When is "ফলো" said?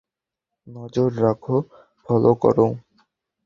2.05-2.31